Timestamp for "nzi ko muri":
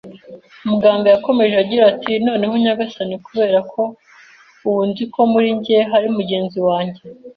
4.89-5.47